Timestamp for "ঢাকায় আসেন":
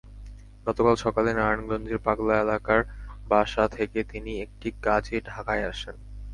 5.25-5.95